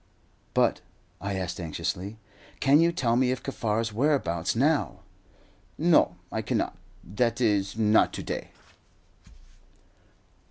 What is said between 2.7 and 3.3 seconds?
you tell